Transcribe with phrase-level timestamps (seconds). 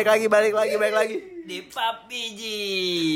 [0.00, 2.40] lagi, balik lagi, balik lagi, balik lagi, di PUBG.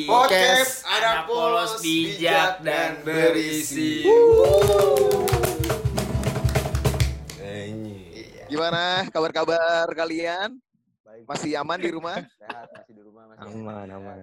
[0.05, 4.05] Podcast anak polos bijak dan berisi.
[8.45, 10.60] Gimana kabar-kabar kalian?
[11.02, 11.24] Baik.
[11.27, 12.20] Masih aman di rumah?
[12.37, 13.51] Sehat, masih di rumah, masih.
[13.51, 14.19] Aman, aman.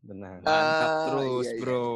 [0.00, 0.34] Benar.
[0.40, 1.60] Mantap Ah, terus, iya, iya.
[1.60, 1.86] bro.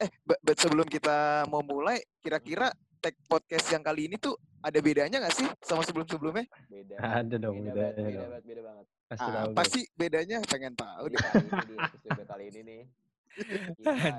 [0.00, 4.78] Eh, be- be- sebelum kita mau mulai, kira-kira tag podcast yang kali ini tuh ada
[4.78, 6.44] bedanya nggak sih sama sebelum-sebelumnya?
[6.66, 6.94] Beda.
[6.98, 8.24] Ada dong beda, bedanya beda dong.
[8.26, 8.86] banget, beda banget.
[9.10, 9.30] Ah, tahu.
[9.48, 9.70] apa Bro.
[9.70, 10.36] sih bedanya?
[10.44, 11.20] Pengen tahu Di deh.
[11.20, 12.82] kali ini, di episode kali ini nih.
[13.80, 13.92] Kita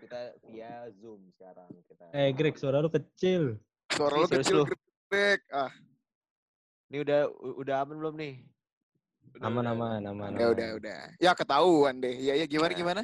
[0.00, 2.04] Kita via Zoom sekarang kita.
[2.10, 3.60] Eh, Greg, suara lu kecil.
[3.88, 4.64] Suara lu kecil, lu?
[5.06, 5.40] Greg.
[5.50, 5.72] Ah,
[6.88, 7.20] Ini udah
[7.54, 8.34] udah aman belum nih?
[9.38, 10.32] Aman, aman, aman.
[10.34, 11.00] ya udah, udah.
[11.20, 12.10] Ya ketahuan deh.
[12.10, 12.78] Iya, iya gimana Ya.
[12.80, 13.02] gimana?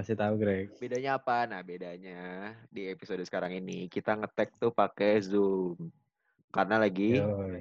[0.00, 0.72] Kasih tahu, Greg.
[0.80, 1.44] Bedanya apa?
[1.44, 5.76] Nah, bedanya di episode sekarang ini kita ngetek tuh pakai Zoom.
[6.48, 7.60] Karena lagi Yoi.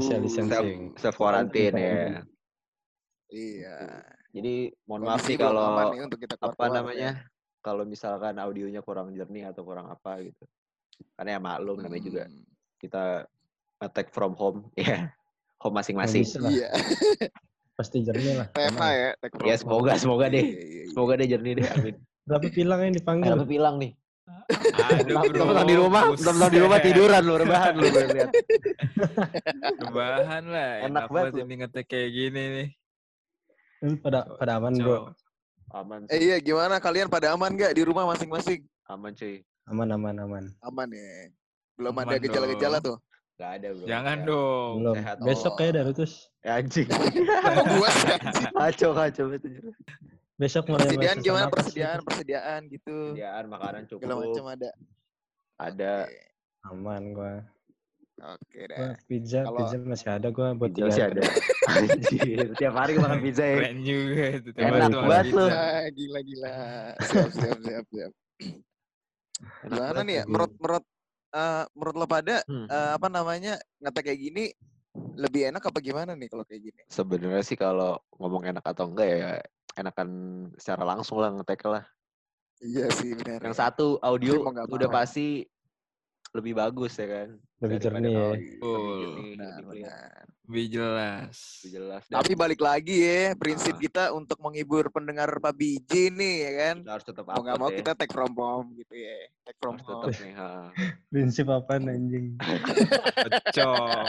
[0.00, 0.96] Social distancing.
[0.96, 2.24] self quarantine ya.
[3.28, 3.76] Iya.
[4.32, 7.28] Jadi mohon maaf belum kalau untuk kita apa namanya
[7.60, 10.48] kalau misalkan audionya kurang jernih atau kurang apa gitu.
[11.20, 11.82] Karena ya maklum ya.
[11.84, 12.48] namanya juga Hmm,
[12.80, 13.04] kita
[13.84, 15.12] ngetek from home ya.
[15.60, 16.24] Home masing-masing.
[16.40, 16.48] lah.
[17.78, 18.48] Pasti jernih lah.
[18.58, 18.90] Tenang.
[18.90, 19.10] ya.
[19.46, 20.42] Ya semoga semoga deh.
[20.42, 20.84] Iya, iya, iya.
[20.90, 21.66] Semoga deh jernih deh.
[21.78, 21.94] Amin.
[22.26, 23.30] Berapa pilang yang dipanggil?
[23.30, 23.92] Kenapa bilang nih?
[25.06, 28.30] Teman di rumah, teman di rumah tiduran lu rebahan lu baru lihat.
[29.86, 30.70] Rebahan lah.
[30.84, 32.68] Enak Enak, banget ini ngetek kayak gini nih.
[33.86, 35.14] Lu pada pada aman, Bro.
[35.70, 38.66] Aman Eh iya, gimana kalian pada aman nggak di rumah masing-masing?
[38.90, 39.44] Aman cuy.
[39.70, 40.44] Aman, aman, aman.
[40.64, 41.30] Aman ya.
[41.76, 42.98] Belum Aman ada gejala-gejala tuh.
[43.38, 43.86] Gak ada bro.
[43.86, 44.28] Jangan Sehat.
[44.28, 44.72] dong.
[44.76, 44.94] Belum.
[44.98, 45.16] sehat.
[45.22, 45.56] Besok Oh.
[45.56, 46.14] kayak dari terus.
[46.40, 46.88] Ya, anjing.
[47.54, 48.46] Kok gua sih anjing?
[48.52, 49.52] Kacau kacau betul.
[50.34, 52.94] Besok mulai Persediaan gimana persediaan, persediaan gitu.
[53.14, 54.54] Persediaan makanan Segala macam cukup.
[54.54, 54.70] ada.
[55.56, 56.18] Ada Oke,
[56.64, 57.32] Aman gua.
[58.18, 58.94] Oke Gua dah.
[59.04, 61.22] pizza, Kalau- pizza masih ada gua buat pizza sih ada.
[61.68, 63.56] Anjir, tiap hari makan pizza ya.
[63.56, 64.48] Keren juga itu.
[64.52, 65.46] tiap Enak banget lu.
[65.46, 65.62] pizza.
[65.88, 66.54] Gila gila.
[67.00, 68.12] Siap siap siap siap.
[69.64, 70.22] Gimana nih ya?
[70.22, 70.30] tuh.
[70.32, 70.84] Menurut
[71.28, 72.66] menurut eh, menurut lo pada Hmm.
[72.68, 74.44] eh, apa namanya ngetek kayak gini
[75.18, 76.82] lebih enak apa gimana nih kalau kayak gini?
[76.88, 79.30] Sebenarnya sih kalau ngomong enak atau enggak ya
[79.78, 80.08] enakan
[80.58, 81.84] secara langsung lah ngetek lah.
[82.58, 83.38] Iya sih benar.
[83.42, 85.46] Yang satu audio udah pasti
[86.34, 87.28] lebih bagus ya kan.
[87.58, 88.26] Lebih jernih ya.
[88.30, 88.98] Iya, Betul.
[90.48, 91.36] lebih jelas.
[91.58, 92.02] lebih jelas.
[92.06, 93.80] Dan Tapi balik lagi ya prinsip Ah.
[93.80, 96.76] kita untuk menghibur pendengar Pak BJ nih ya kan.
[96.80, 97.76] kita harus tetap Mau nggak mau ya.
[97.76, 99.16] kita take from home gitu ya.
[99.42, 100.02] Take from harus home.
[100.06, 100.32] tetap nih.
[100.34, 100.50] ha.
[101.10, 102.26] Prinsip apaan anjing?
[103.18, 104.06] Pecok.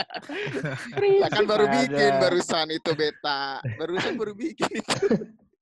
[0.96, 1.74] Ya kan baru Ada.
[1.76, 3.42] bikin barusan itu beta.
[3.74, 4.96] Barusan baru bikin itu.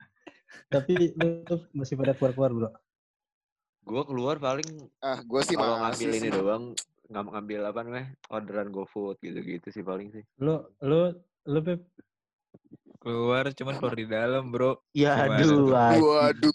[0.69, 2.71] Tapi lu masih pada keluar-keluar, Bro.
[3.83, 4.69] Gua keluar paling
[5.01, 6.65] Ah, gue sih kalau ngambil ini doang
[7.09, 10.25] nggak ngambil apa namanya orderan GoFood gitu-gitu sih paling sih.
[10.39, 11.17] Lu lu
[11.49, 11.81] lu Pep,
[12.99, 14.77] Keluar cuman keluar di dalam, bro.
[14.93, 16.03] Ya aduh, anjing.
[16.03, 16.55] Waduh.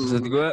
[0.00, 0.48] Maksud gue,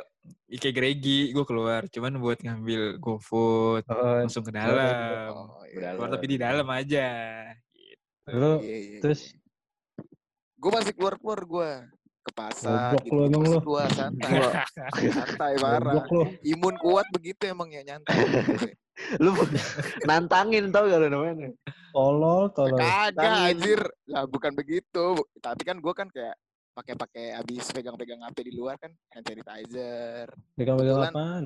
[0.52, 1.88] kayak Gregi, gue keluar.
[1.88, 3.88] Cuman buat ngambil GoFood.
[3.88, 5.32] oh, Langsung ke dalam.
[5.32, 5.82] Oh, Ke iya.
[5.90, 5.98] dalam.
[5.98, 7.08] Keluar tapi di dalam aja.
[7.72, 8.38] Gitu.
[8.38, 9.34] lu Iya, iya, terus
[10.62, 11.72] gue masih keluar keluar gue
[12.22, 13.62] ke pasar Goblok gitu, lu emang masih lu.
[13.66, 14.32] keluar santai
[15.18, 16.22] santai parah lu.
[16.46, 18.14] imun kuat begitu emang ya nyantai
[19.18, 19.32] Lu
[20.04, 21.50] nantangin tau gak lu namanya?
[21.92, 22.80] Tolol, tolol.
[22.80, 26.36] kagak anjir lah bukan begitu tapi kan gue kan kayak
[26.72, 31.44] pakai pakai abis pegang-pegang HP di luar kan hand sanitizer Pegang-pegang apaan?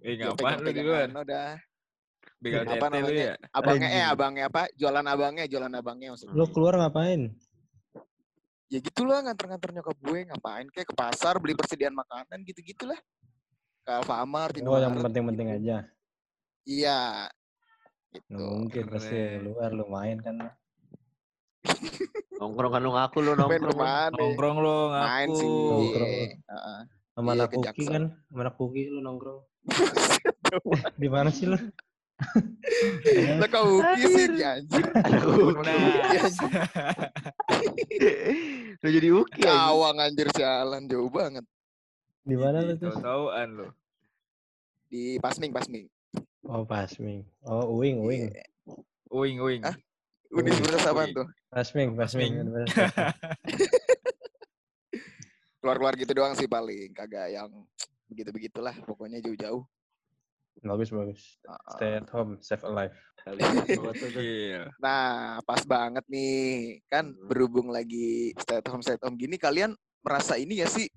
[0.00, 1.06] Eh, ngapain lu di luar?
[1.10, 1.58] anu dah
[2.38, 3.34] Begal Apa namanya?
[3.34, 3.34] ya?
[3.50, 7.34] abangnya eh abangnya apa jualan abangnya jualan abangnya maksudnya Lu keluar ngapain?
[8.68, 13.00] ya gitulah nganter-nganter nyokap gue ngapain kayak ke pasar beli persediaan makanan gitu gitulah
[13.80, 15.58] ke Alfamart Oh, yang penting-penting gitu.
[15.64, 15.76] aja.
[16.64, 17.28] Iya
[18.08, 19.40] gitu Nggak mungkin pasti keren.
[19.44, 20.36] luar lu main kan.
[22.40, 24.12] Nongkrong kan lu ngaku lu main nongkrong.
[24.14, 25.36] Nongkrong lo main ngaku.
[25.36, 26.10] sih Nongkrong.
[26.48, 26.80] Heeh.
[27.12, 27.90] Sama Iya, anak Jaksel.
[27.90, 29.40] kan, sama anak Puki lu nongkrong.
[31.02, 31.58] Di mana sih lu?
[33.38, 34.84] Lah kau uki sih anjir.
[34.98, 35.74] Aduh, Nah,
[38.78, 39.42] Lu jadi uki.
[39.42, 41.42] Kawang anjir sialan jauh banget.
[42.22, 42.90] Di mana lu tuh?
[42.90, 43.66] Tahu-tahuan lo.
[44.86, 45.86] Di Pasming, Pasming.
[46.48, 47.28] Oh, Pasming.
[47.44, 48.32] Oh, Uing, Uing.
[48.32, 48.44] Iya.
[49.08, 49.62] Uing, uing.
[49.64, 49.76] Hah?
[50.30, 51.16] Universitas apaan Uing.
[51.16, 51.26] tuh?
[51.48, 52.32] Pasming, Pasming.
[55.60, 56.92] Keluar-keluar gitu doang sih paling.
[56.92, 57.50] Kagak yang
[58.08, 58.72] begitu-begitulah.
[58.84, 59.64] Pokoknya jauh-jauh.
[60.58, 61.38] bagus, bagus.
[61.78, 62.96] Stay at home, save a life.
[63.22, 64.66] Gokil.
[64.84, 66.82] Nah, pas banget nih.
[66.88, 67.28] Kan Hmm.
[67.30, 69.76] berhubung lagi stay at home, stay at home gini, kalian
[70.08, 70.88] merasa ini ya sih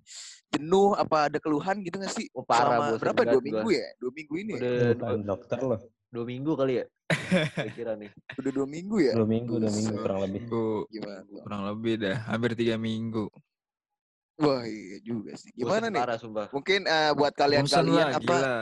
[0.51, 2.27] jenuh apa ada keluhan gitu gak sih?
[2.35, 3.21] Oh, parah, Selama berapa?
[3.23, 3.43] Dua gua.
[3.43, 3.87] minggu ya?
[3.99, 4.59] Dua minggu ini ya?
[4.59, 5.79] Udah dua, tahun dokter loh.
[6.11, 6.85] dua minggu kali ya?
[7.79, 8.11] Kira nih.
[8.35, 9.13] Udah dua minggu ya?
[9.15, 10.35] Dua minggu, dua minggu kurang lebih.
[10.43, 11.39] Minggu Gimana?
[11.43, 13.25] kurang lebih dah, hampir tiga minggu.
[14.41, 15.53] Wah iya juga sih.
[15.55, 16.01] Gimana Bosen nih?
[16.03, 16.47] Parah, sumpah.
[16.51, 18.23] Mungkin eh, buat Bosan kalian-kalian lah, apa?
[18.23, 18.57] gila.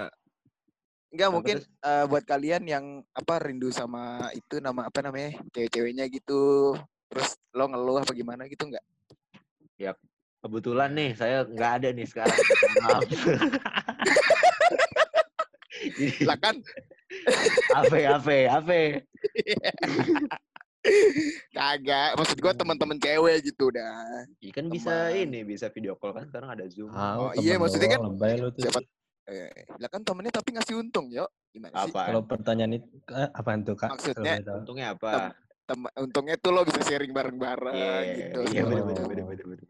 [1.10, 2.86] Enggak mungkin eh, buat kalian yang
[3.18, 6.78] apa rindu sama itu nama apa namanya cewek-ceweknya gitu.
[7.10, 8.86] Terus lo ngeluh apa gimana gitu enggak?
[10.40, 12.38] Kebetulan nih, saya nggak ada nih sekarang.
[12.80, 13.02] Maaf.
[15.80, 16.56] Jadi, Lah kan
[17.74, 18.82] Afe, Afe, Afe.
[21.54, 22.16] kagak.
[22.16, 24.24] Maksud gua teman-teman cewek gitu dah.
[24.40, 25.22] Iya kan bisa Teman.
[25.22, 26.92] ini, bisa video call kan sekarang ada Zoom.
[26.92, 28.64] Ah, Oh, iya, maksudnya kan lebay lu tuh.
[28.64, 28.80] Siapa
[29.30, 31.28] eh, lah kan temennya tapi ngasih untung, yo.
[31.50, 31.92] Gimana sih?
[31.92, 32.02] Apa?
[32.10, 33.92] Kalau pertanyaan itu eh, apaan tuh kak?
[33.92, 34.40] Maksudnya.
[34.56, 35.36] Untungnya apa?
[35.64, 38.40] Tem- untungnya tuh lo bisa sharing bareng-bareng Iya, gitu.
[38.50, 38.90] iya macam.
[38.90, 39.46] bener bener bener.
[39.46, 39.69] bener.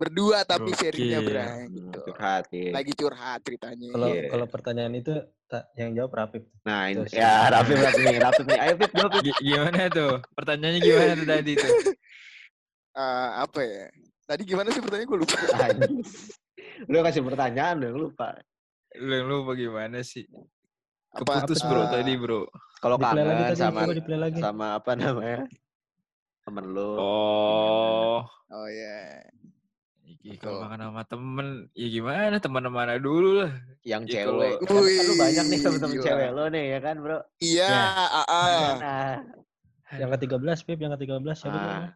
[0.00, 1.28] Berdua tapi sharingnya Gokil.
[1.28, 1.98] bray Hmm, gitu.
[2.08, 2.70] Curhat ya.
[2.72, 3.88] Lagi curhat ceritanya.
[3.92, 4.22] Kalau Iya.
[4.26, 5.12] kalau pertanyaan itu
[5.44, 6.48] tak, yang jawab Rapip.
[6.62, 7.12] Nah, ini, Terus.
[7.12, 8.58] ya Rafif Rafif nih, Rafif nih.
[8.58, 10.12] Ayo Pip, jawab Gimana tuh?
[10.32, 11.70] Pertanyaannya gimana tuh tadi tuh?
[12.90, 13.86] Eh, apa ya?
[14.26, 15.38] Tadi gimana sih pertanyaan gue lupa.
[16.86, 18.34] Lu kasih pertanyaan dong, lupa.
[18.96, 20.26] Lu lu bagaimana sih?
[21.12, 22.40] Apa Keputus apa- bro eh, tadi bro.
[22.78, 23.80] Kalau lagi kangen tadi, sama
[24.18, 24.38] lagi.
[24.42, 25.46] sama apa namanya?
[26.42, 26.90] Temen lu.
[26.98, 28.26] Oh.
[28.26, 29.22] Oh ya.
[29.38, 29.39] Iki
[30.22, 30.36] Betul.
[30.38, 33.52] kalau makan sama temen, ya gimana teman mana dulu lah.
[33.80, 34.60] Yang Ya, cewek.
[34.60, 36.04] kalau- Kan, kan lu banyak nih temen-temen gila.
[36.04, 37.18] cewek lu nih, ya kan bro?
[37.38, 37.88] Iya, Ya.
[38.06, 38.72] ah, ah.
[38.76, 39.14] Nah,
[39.90, 41.86] Yang ke-13 Pip, yang ke-13 siapa ah.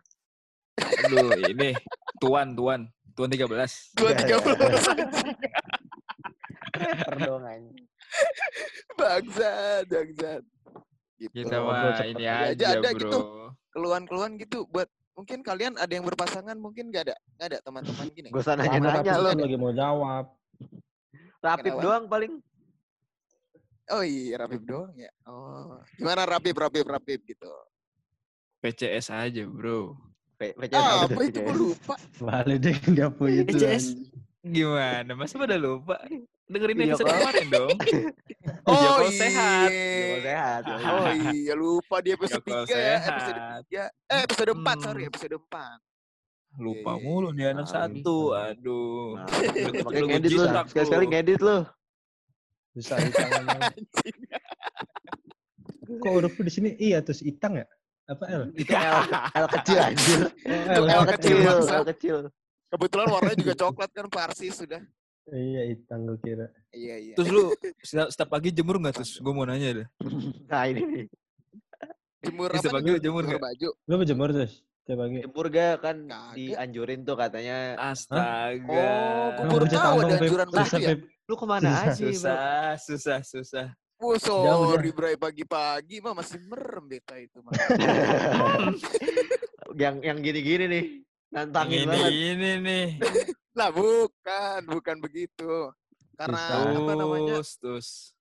[1.05, 1.69] Aduh, ini
[2.17, 2.81] tuan tuan
[3.15, 3.93] tuan 13.
[3.95, 4.43] Dua Iya, tiga iya.
[4.43, 4.85] belas
[6.75, 7.87] Rapper dong anjing.
[8.95, 10.43] bangsat, bangsat.
[11.15, 11.31] Gitu.
[11.37, 12.51] Kita Ngobrol mah ini aja.
[12.51, 12.91] aja, bro.
[12.91, 13.19] gitu.
[13.71, 18.29] Keluhan-keluhan gitu buat mungkin kalian ada yang berpasangan mungkin gak ada nggak ada teman-teman gini
[18.29, 19.29] Gak usah Sama nanya-nanya Rapip lu.
[19.29, 20.25] kan lagi mau jawab.
[21.39, 21.69] Kenapa?
[21.79, 22.33] doang paling.
[23.87, 27.51] oh iya Rapip doang ya oh gimana Rapip Rapip Rapip gitu
[28.59, 29.93] PCS aja, bro.
[30.35, 33.55] P- PCS ah, apa itu gue lupa Balik deh nggak punya itu.
[33.55, 33.85] PCS
[34.43, 35.13] gimana?
[35.13, 36.01] Masa pada lupa?
[36.45, 37.77] Dengerin Video episode kemarin dong.
[38.69, 39.69] oh call iya sehat.
[39.73, 40.63] Video sehat.
[40.69, 40.77] ya.
[40.93, 41.07] oh
[41.41, 43.63] iya lupa di episode call 3 ya episode sehat.
[44.05, 44.81] 3 eh episode 4 Hmm.
[44.81, 45.81] sorry episode 4
[46.55, 47.73] Lupa Iya, iya, mulu nih anak iya.
[47.75, 48.17] satu.
[48.31, 49.19] Aduh.
[49.19, 49.27] Nah,
[49.91, 50.45] Lu- ngedit lu.
[50.71, 51.57] Sekali-sekali ngedit lu.
[52.75, 53.23] Bisa bisa.
[55.85, 57.67] Kok huruf di sini iya terus itang ya?
[58.05, 58.43] Apa L?
[58.53, 59.01] Itu L,
[59.35, 60.21] L kecil anjir.
[60.29, 61.37] Oh, L L kecil.
[61.41, 62.17] L kecil.
[62.69, 64.83] kebetulan warnanya juga coklat kan Parsis sudah
[65.33, 66.53] Iya itang gue kira.
[66.77, 67.45] iya iya Terus lu
[67.81, 69.17] setiap, setiap pagi jemur nggak terus?
[69.25, 69.89] Gue mau nanya deh.
[70.53, 71.07] Nah ini nih.
[72.25, 73.03] jemur apa panggil nih?
[73.05, 73.41] jemur nggak?
[73.41, 75.25] baju Lu berjemur terus tiap pagi.
[75.25, 76.37] Jemur gak kan Kagak.
[76.37, 77.57] dianjurin tuh katanya.
[77.81, 78.69] Astaga.
[78.69, 80.93] Oh, Emang baru tahu tambang, ada anjuran begitu ya?
[81.25, 81.81] Lu ke mana Susah.
[81.81, 82.05] aja bro?
[82.13, 83.67] susah, susah, susah.
[84.05, 87.57] Oh, Jauh, sorry Bray pagi-pagi mah masih merem beta itu mah.
[89.81, 90.85] yang yang gini-gini nih.
[91.33, 92.13] Nantangin ini banget.
[92.13, 92.87] ini nih.
[93.55, 95.71] lah bukan, bukan begitu.
[96.15, 97.39] Karena apa namanya?
[97.41, 98.15] Terus.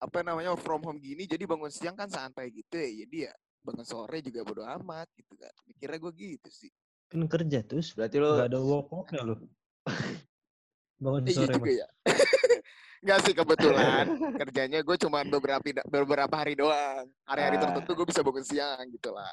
[0.00, 3.04] Apa namanya from home gini jadi bangun siang kan santai gitu ya.
[3.04, 5.52] Jadi ya bangun sore juga bodo amat gitu kan.
[5.68, 6.72] Mikirnya gue gitu sih.
[7.06, 7.92] Kan kerja terus.
[7.92, 9.36] Berarti lu Gak ada work off-nya lu.
[11.00, 11.76] Bangun Eh, iya sore juga mah.
[11.76, 11.88] ya.
[13.00, 14.04] Enggak sih kebetulan
[14.36, 17.08] kerjanya gue cuma beberapa beberapa hari doang.
[17.24, 19.28] Hari-hari tertentu gue bisa bangun siang gitu lah.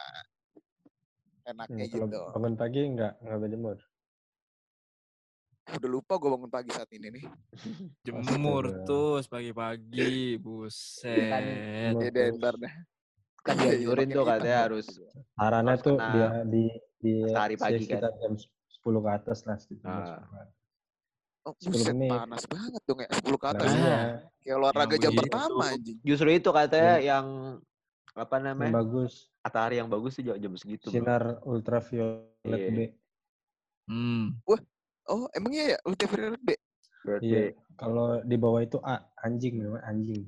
[1.44, 2.22] Enaknya Hmm, gitu.
[2.32, 3.78] bangun pagi enggak enggak berjemur.
[5.68, 7.24] Udah lupa gue bangun pagi saat ini nih.
[8.02, 10.40] Jemur terus pagi-pagi.
[10.40, 11.92] Buset.
[11.92, 12.74] Jemur Ya deh, ntar dah.
[13.38, 14.88] kan Iya, iya, dianjurin tuh katanya harus
[15.34, 17.80] Sarannya tuh dia di di ya pagi kan.
[17.80, 20.04] sekitar jam 10 ke atas lah sekitar jam Ah.
[20.04, 20.56] 10 ke atas.
[21.48, 22.12] Oh, 10 buset menit.
[22.12, 23.70] panas banget dong ya 10 ke Nah, atas.
[23.74, 23.98] iya.
[24.42, 25.98] Kayak olahraga Yang jam pertama anjing.
[26.02, 27.26] justru itu katanya Yang- yang
[28.18, 30.94] apa Yang namanya bagus matahari yang bagus tuh jam, jam segitu bro.
[30.94, 32.68] sinar ultraviolet Iya.
[32.70, 32.80] B.
[33.88, 34.36] Hmm.
[35.08, 36.50] Oh, emangnya ya ultraviolet B?
[37.02, 37.42] Berarti Iya.
[37.74, 40.22] Kalau di bawah itu A, anjing namanya anjing.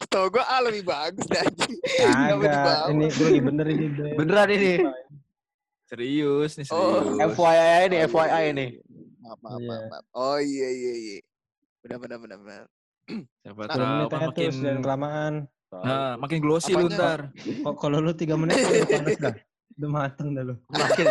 [0.00, 1.74] Setahu gua A lebih bagus dah anjing.
[2.38, 2.88] Bawah?
[2.88, 3.86] ini gue lagi bener ini.
[4.14, 4.72] Beneran ini
[5.86, 7.02] serius nih Oh.
[7.04, 7.34] serius.
[7.34, 8.66] FYI ini Oh, FYI iya, ini.
[9.20, 9.68] Maaf, maaf, Iya.
[9.90, 10.04] maaf.
[10.12, 11.18] Oh iya iya iya.
[11.82, 12.64] Benar benar benar benar.
[13.38, 15.34] Siapa Nah, 10 tahu menit aja makin terus jangan kelamaan.
[15.68, 17.20] Nah, makin glossy lu ntar.
[17.36, 19.34] Kok kalau lu 3 menit udah panas dah.
[19.74, 20.54] Udah mateng dah lu.
[20.68, 21.06] makin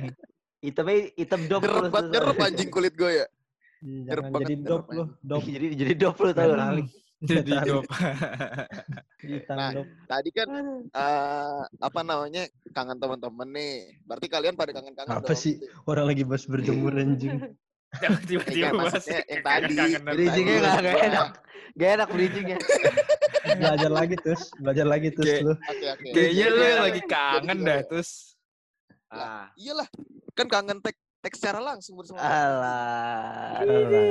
[0.66, 3.26] hitamnya hitam dop terus- banget jerep anjing kulit gue ya.
[3.78, 5.42] Iya, Jangan jadi dop lu, dop.
[5.42, 6.36] jadi jadi dop lu Hmm.
[6.36, 6.84] kali
[7.16, 7.64] Jadi Tahu.
[7.66, 7.84] dop.
[9.18, 9.86] Ditangkap.
[10.10, 10.48] Tadi kan
[10.86, 13.74] eh apa namanya kangen teman-teman nih.
[14.04, 15.56] Berarti kalian pada kangen-kangen Apa sih?
[15.84, 17.56] Orang lagi bahas berjemur anjing.
[18.28, 20.14] Tiba-tiba Iya, bahas maksudnya yang kangen- tadi.
[20.16, 21.00] Bridgingnya nggak semua.
[21.02, 21.28] enak.
[21.76, 22.58] Gak enak bridgingnya.
[23.60, 25.52] Belajar lagi terus, belajar lagi terus Kayak- lu.
[25.54, 26.08] Oke oke.
[26.10, 28.10] Kayaknya lu Jadi- yang lagi kangen jadi- dah terus.
[29.06, 29.46] Ah.
[29.54, 29.88] Iyalah.
[30.32, 32.18] Kan kangen tek tek secara langsung bersama.
[32.18, 33.60] Alah.
[33.60, 34.06] Alah.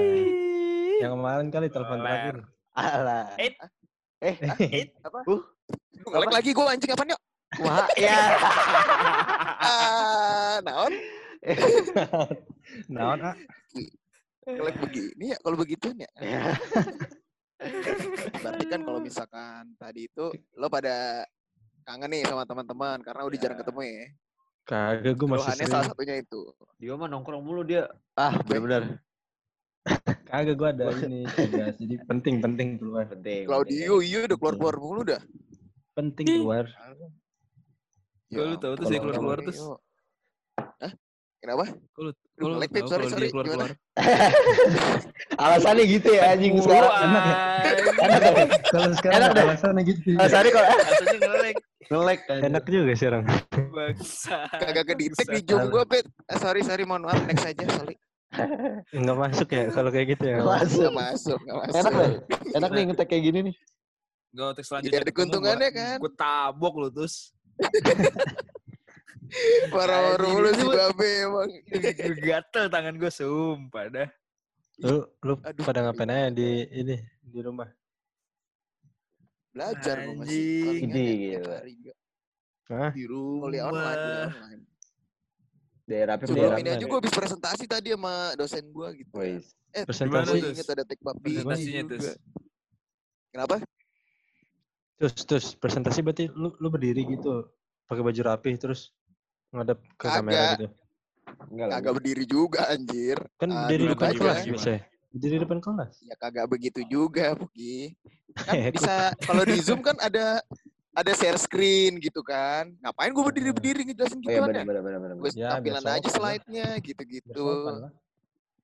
[0.95, 2.35] Yang kemarin kali telepon terakhir.
[2.71, 3.27] Alah.
[3.37, 3.53] Eh.
[4.23, 5.21] Eh, Eh, Apa?
[5.27, 5.43] Uh.
[6.01, 7.21] Ngelek lagi gue anjing apa yuk?
[7.57, 8.19] wah, ya.
[9.59, 10.93] Ah, naon?
[12.93, 13.35] Naon ah?
[14.45, 16.09] Ngelek begini ya kalau begituan ya.
[18.43, 21.25] Berarti kan kalau misalkan tadi itu lo pada
[21.81, 23.61] kangen nih sama teman-teman karena udah jarang Ya.
[23.63, 24.05] ketemu ya.
[24.65, 25.69] Kagak gue masih sering.
[25.69, 26.41] salah satunya itu.
[26.77, 27.85] Dia mah nongkrong mulu dia.
[28.17, 28.97] Ah, benar-benar
[30.25, 31.73] Kagak gue ada ini tugas.
[31.77, 33.05] Jadi penting penting keluar.
[33.05, 33.45] penting.
[33.45, 35.21] Claudio iya udah keluar-keluar mulu dah.
[35.93, 36.65] Penting keluar.
[38.27, 39.53] Ya lu tahu tuh saya keluar-keluar Claudio.
[39.53, 39.84] terus?
[41.45, 41.65] Kenapa?
[41.69, 41.77] Pip.
[42.73, 43.21] tahu Sorry, kalau sorry.
[43.21, 43.71] dia keluar-keluar?
[45.45, 46.89] Alasannya gitu ya anjing sekarang.
[46.89, 48.47] Wah, Enak deh.
[48.73, 50.09] Kalau sekarang Enak alasannya gitu.
[50.17, 51.55] Alasannya kok Rasanya ngelek.
[51.85, 52.19] ngelek.
[52.49, 53.23] Enak juga sih orang.
[53.69, 54.37] Bangsa.
[54.57, 56.05] Kagak kedetek di gua, Pet.
[56.09, 57.21] Eh, sorry, sorry, mohon maaf.
[57.29, 57.93] Next aja, sorry.
[58.89, 60.37] Enggak masuk ya kalau kayak gitu ya.
[60.41, 60.49] Nggak
[60.97, 61.39] masuk.
[61.45, 61.77] Nggak masuk.
[61.77, 62.11] Enak deh.
[62.57, 63.55] Enak nih ngetek kayak gini nih.
[64.33, 64.97] Gak teks selanjutnya.
[64.97, 65.97] Iya, ada keuntungannya kan?
[66.01, 67.31] Gue tabok lu terus.
[69.69, 71.49] Para Anjing, mulu ini si buat- babe emang.
[71.71, 74.09] Gue gatel tangan gue sumpah dah.
[74.77, 75.63] Lu lu Aduh.
[75.63, 77.67] pada ngapain aja di ini di rumah?
[79.49, 80.83] Belajar gua masih.
[80.83, 81.59] Ide, ya, gila.
[82.65, 82.91] Hah?
[82.91, 83.03] Di
[83.39, 84.25] Kuliah online, kuliah rumah.
[84.35, 84.63] online.
[85.85, 86.59] Daerah Pip Sebelum daerah.
[86.59, 89.11] ini aja online gue habis presentasi tadi sama dosen gue gitu.
[89.15, 89.45] Wis.
[89.69, 90.27] Eh, Presentasi.
[90.27, 91.91] gue Gimana, inget ada tek babi Presentasinya juga.
[91.93, 92.07] terus.
[93.29, 93.55] Kenapa?
[94.95, 97.47] Terus terus presentasi berarti lu lu berdiri gitu
[97.85, 98.95] pakai baju rapi terus
[99.51, 100.51] ngadep ke kamera Kagak.
[100.55, 100.67] gitu.
[101.51, 101.73] Enggak lah.
[101.77, 103.17] Kagak berdiri juga anjir.
[103.35, 104.17] Kan Ah, dari duduk depan aja.
[104.17, 104.51] kelas Gimana?
[104.55, 104.81] biasanya.
[105.09, 105.93] Berdiri depan kelas.
[106.01, 107.95] Ya kagak begitu juga, Puki.
[108.35, 110.43] Kan bisa kalau di Zoom kan ada
[110.91, 112.71] ada share screen gitu kan.
[112.79, 114.43] Ngapain gue berdiri-berdiri ngejelasin Oh iya ya?
[114.43, 115.15] benar benar benar.
[115.19, 117.47] Gue Ya, tampilan aja slide-nya gitu-gitu.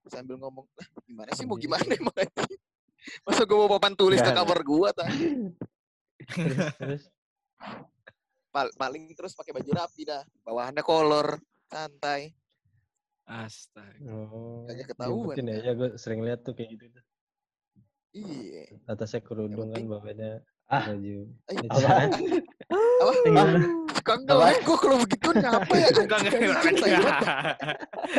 [0.07, 1.63] Sambil ngomong, "Ah, gimana sih mau Iya.
[1.67, 2.59] gimana emang anjing?"
[3.21, 5.25] Masa gue mau papan tulis ke Nggak, kamar gue tadi?
[6.31, 7.03] Terus, terus
[8.51, 10.21] Pal- paling terus pakai baju rapi dah.
[10.43, 12.35] Bawahannya kolor, santai.
[13.23, 14.11] Astaga.
[14.11, 15.57] oh, Kagak ketahuan, diumpetin ya.
[15.63, 16.85] Ya gue sering lihat tuh kayak gitu.
[16.89, 17.03] tuh.
[18.11, 18.75] Iya.
[18.85, 20.87] Atasnya kerudung kan, bawahnya Ah.
[20.87, 21.31] baju.
[21.47, 21.55] Eh,
[23.01, 23.43] Apa?
[24.27, 24.47] Apa?
[24.61, 25.87] Gue kalau begitu ngapa ya?
[25.91, 26.59] Suka Anjing, ngelek.
[26.61, 26.95] anjing.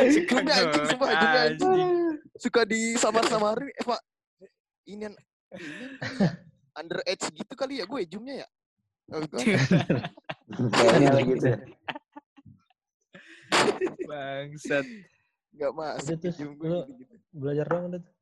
[0.09, 1.69] Suka Jumnya anjing, ngelek, sumpah, jumnya anjing.
[1.69, 1.93] anjing.
[2.37, 3.69] Suka di samar-samarin.
[3.69, 4.01] Eh, Pak.
[4.83, 5.21] Ini, an-
[5.53, 6.29] ini kali ya.
[6.73, 8.47] Under age gitu kali ya gue jumnya ya.
[10.51, 11.47] Kayaknya lah gitu.
[14.09, 14.85] Bangsat.
[15.53, 16.87] Nggak masuk Udah, gue lu-.
[17.33, 18.01] Belajar dong udah.
[18.01, 18.13] tuh.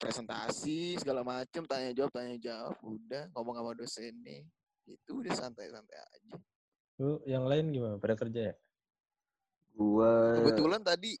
[0.00, 4.40] Presentasi segala macem, tanya jawab, tanya jawab, udah ngomong sama dosen nih.
[4.88, 6.34] Itu udah santai-santai aja.
[6.96, 8.00] Lu yang lain gimana?
[8.00, 8.54] Pada kerja ya?
[9.76, 11.20] Gua Kebetulan tadi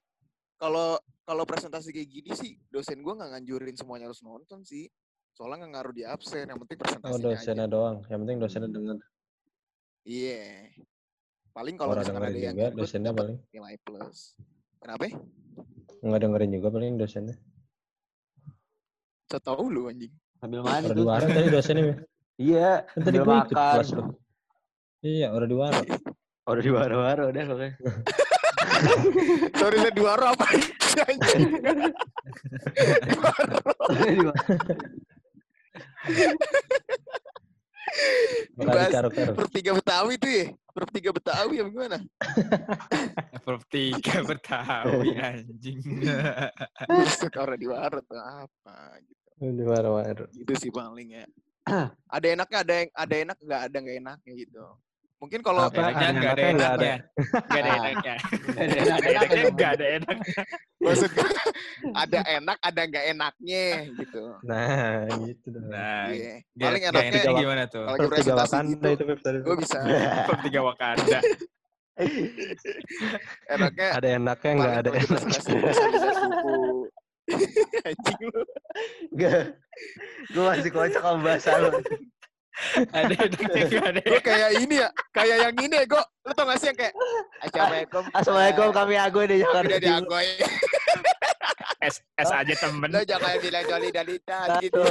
[0.56, 0.96] kalau
[1.28, 4.88] kalau presentasi kayak gini sih dosen gua nggak nganjurin semuanya harus nonton sih.
[5.36, 7.28] Soalnya nggak ngaruh di absen, yang penting Oh presentasinya aja.
[7.36, 7.96] dosennya doang.
[8.08, 8.96] Yang penting dosennya denger.
[10.02, 10.70] Iya.
[11.50, 13.36] Paling kalau Orang misalkan ada dengerin yang juga dosennya paling.
[13.50, 14.18] nilai plus.
[14.80, 15.02] Kenapa?
[16.00, 17.36] Nggak dengerin juga paling dosennya.
[19.26, 20.10] Saya tahu lu anjing.
[20.40, 20.94] sambil Orang itu.
[20.96, 21.84] di warung tadi dosennya.
[22.40, 23.76] Iya, Kan tadi gue ikut makan.
[23.76, 24.02] kelas lu.
[25.00, 25.56] Iya, orang di.
[26.48, 27.72] Oh, udah di waro-waro udah pokoknya.
[29.60, 30.46] Sorry saya di waro apa?
[34.10, 34.32] Di waro.
[38.70, 39.32] Dibahas karo-karo.
[39.34, 40.46] Pertiga Betawi tuh ya?
[40.70, 41.98] Pertiga Betawi apa gimana?
[43.46, 45.80] Perp tiga Betawi anjing.
[46.86, 47.66] Buset orang di
[48.06, 49.28] tuh apa gitu.
[49.40, 50.30] Di warung-warung.
[50.30, 51.26] Gitu sih paling ya.
[52.16, 54.64] ada enaknya, ada yang ada enak nggak ada nggak enaknya gitu.
[55.20, 55.92] Mungkin kalau Apa?
[55.92, 56.88] Enaknya ada nggak ada enaknya, nggak ada.
[56.88, 56.96] enaknya.
[57.20, 58.14] Nggak ada enaknya.
[58.16, 60.42] Ada Nggak ada enaknya, enaknya.
[60.80, 61.30] maksud gue,
[61.92, 64.22] ada enak ada nggak enaknya gitu.
[64.40, 65.66] Nah, gitu dong.
[65.68, 66.32] Nah, Iya.
[66.56, 67.84] Paling enaknya enaknya gimana tuh?
[67.84, 69.78] kalau presentasi Wakanda gitu, itu Pep, tadi gue bisa
[70.48, 71.18] tiga Wakanda.
[73.46, 75.20] enaknya Ada enaknya nggak ada kalau lagi enak.
[75.20, 76.56] presentasi bisa lihat buku.
[77.80, 78.42] Anjing lu.
[79.14, 79.42] Gak.
[80.32, 81.70] Gue masih kocak sama bahasa lu.
[82.92, 86.02] Ada nggak ada Gue kayak ini ya, kayak yang ini ya, gue.
[86.28, 86.94] Lu tau gak sih yang kayak
[87.42, 88.02] Assalamualaikum.
[88.12, 90.00] Assalamualaikum kami Agoy di Jakarta Udah Timur.
[90.04, 90.28] diagoy.
[91.80, 92.88] S S aja temen.
[92.92, 94.84] Lo jangan bilang solidaritas gitu.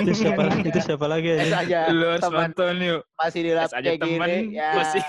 [0.00, 1.60] itu siapa itu siapa lagi ya?
[1.60, 3.00] aja Lu harus nonton yuk.
[3.20, 4.56] masih di aja kayak temen, gini.
[4.56, 4.72] Ya.
[4.80, 5.02] masih.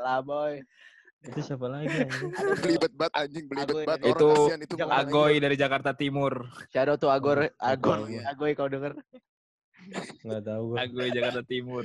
[0.00, 0.64] Elah boy.
[1.24, 2.30] Itu siapa lagi anjing?
[2.60, 4.08] Belibet banget anjing, belibet Agoy banget.
[4.12, 4.74] Itu kasihan itu.
[4.80, 6.32] Agoy dari Jakarta Timur.
[6.72, 8.24] Shadow tuh Agor, Agor, tahu.
[8.24, 8.92] Agoy kau denger.
[10.24, 10.76] Nggak tahu gua.
[10.82, 11.84] Agoy Jakarta Timur.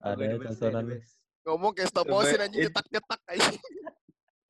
[0.00, 0.84] Ada ya tontonan.
[1.44, 3.60] Ngomong kayak stop motion anjing It- nyetak-nyetak anjing.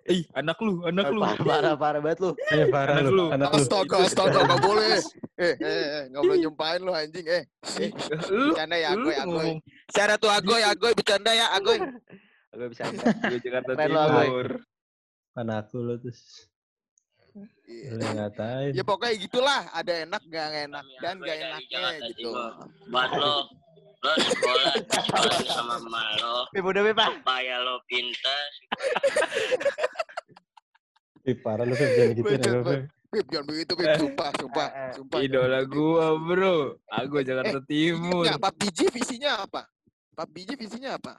[0.05, 1.25] Ih, anak lu, anak lu.
[1.25, 2.31] Parah, parah, parah banget lu.
[2.53, 3.57] Eh parah Anak lu, anak lu.
[3.57, 5.01] Astaga, astaga, gak boleh.
[5.41, 7.25] Eh, eh, eh, gak boleh nyumpahin lu anjing.
[7.25, 7.43] Eh,
[7.81, 7.89] eh,
[8.29, 9.49] bercanda ya Agoy, Agoy.
[9.89, 11.81] Cara tuh Agoy, Agoy, bercanda ya Agoy.
[12.53, 12.83] Agak bisa.
[12.93, 14.27] Agoy Jakarta Agoy.
[14.29, 14.49] Timur.
[15.35, 16.53] Anakku lu terus.
[17.67, 18.31] Iya.
[18.71, 22.31] Ya pokoknya gitulah, ada enak gak enak dan gak enaknya gitu.
[22.91, 23.51] buat lo
[24.05, 27.09] lo sekolah sekolah sama emak lo Beb, udah ah.
[27.09, 28.47] supaya lo pintar
[31.25, 32.85] Ih, parah lu jangan gitu ya.
[33.09, 33.97] Pip, jangan begitu, Pip.
[33.97, 34.91] Sumpah, sumpah, Eh, eh.
[34.93, 35.19] sumpah.
[35.25, 36.83] Idola gua, Bro.
[36.91, 38.29] Agoy Jakarta Timur.
[38.29, 39.63] Enggak, Pak Biji visinya apa?
[40.13, 41.17] Pak Biji visinya apa?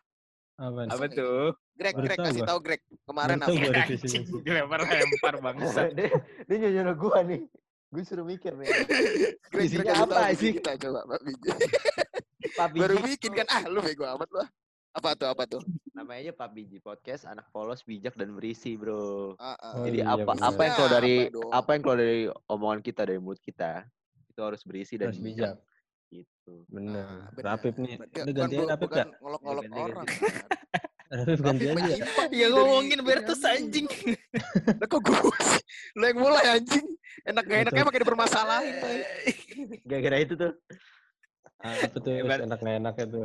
[0.55, 1.51] Apa tuh?
[1.75, 2.81] Greg, Greg, kasih tahu Greg.
[3.03, 3.51] Kemarin apa?
[4.39, 5.91] Dilempar-lempar bangsa.
[5.91, 6.07] dia,
[6.47, 7.43] dia nyonya gua nih.
[7.91, 8.67] Gue suruh mikir nih.
[9.51, 10.55] Greg, tahu apa sih?
[10.55, 11.49] kita coba, Pak Biji.
[12.59, 12.81] Pak Biji.
[12.87, 14.43] Baru bikin kan, ah lu bego amat lu.
[14.95, 15.59] Apa tuh, apa tuh?
[15.91, 19.35] Namanya aja Pak Biji Podcast, anak polos, bijak dan berisi, bro.
[19.35, 19.73] Ah, ah.
[19.75, 20.47] Oh, Jadi iya, apa bener.
[20.47, 23.83] apa yang keluar dari Apa apa yang keluar dari omongan kita dari mulut kita
[24.35, 25.55] itu harus berisi dan Harus bijak.
[26.15, 26.53] Gitu.
[26.71, 27.03] Bener.
[27.03, 27.43] Ah, bener.
[27.43, 27.95] Rapip nih.
[27.99, 29.07] Bukan gantian Rapip bukan gak?
[29.19, 30.07] ngolok-ngolok orang.
[31.05, 31.83] Rapip ganti Rapip aja.
[31.83, 33.85] menyimpang Ya dari ngomongin ini Bertus anjing.
[34.81, 35.63] Lah kok gue sih?
[35.99, 36.85] Lo yang mulai anjing.
[37.27, 38.73] Enak gak enaknya makin dipermasalahin.
[38.81, 38.91] Pak.
[39.83, 40.53] Gara-gara itu tuh
[41.65, 42.13] Apa tuh?
[42.13, 42.39] Hebat.
[42.45, 43.21] Enak nggak enaknya tuh.